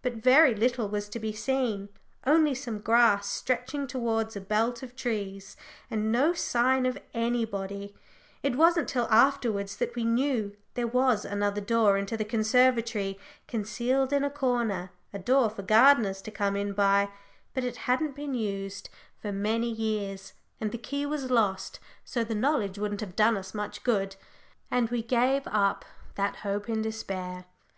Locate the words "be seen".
1.18-1.90